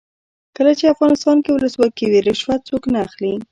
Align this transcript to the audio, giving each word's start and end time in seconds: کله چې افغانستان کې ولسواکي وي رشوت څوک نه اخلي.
کله 0.57 0.71
چې 0.79 0.91
افغانستان 0.93 1.37
کې 1.43 1.51
ولسواکي 1.53 2.05
وي 2.09 2.19
رشوت 2.27 2.61
څوک 2.69 2.83
نه 2.93 2.99
اخلي. 3.07 3.33